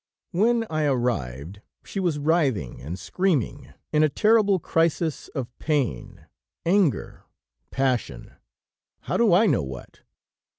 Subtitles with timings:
[0.31, 6.25] When I arrived she was writhing and screaming, in a terrible crisis of pain,
[6.65, 7.25] anger,
[7.69, 8.31] passion,
[9.01, 10.01] how do I know what?